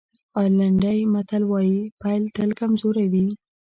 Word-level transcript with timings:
آیرلېنډی 0.39 0.99
متل 1.13 1.43
وایي 1.47 1.79
پيل 2.01 2.23
تل 2.35 2.49
کمزوری 2.59 3.05
وي. 3.13 3.27